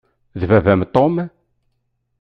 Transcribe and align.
D 0.39 0.41
baba-m 0.49 0.81
Tom. 0.95 1.15